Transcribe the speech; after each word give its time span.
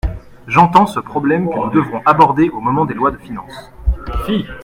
J’entends 0.47 0.87
ce 0.87 0.99
problème 0.99 1.47
que 1.47 1.55
nous 1.59 1.69
devrons 1.69 2.01
aborder 2.07 2.49
au 2.49 2.59
moment 2.59 2.85
des 2.85 2.95
lois 2.95 3.11
de 3.11 3.17
finances. 3.19 3.71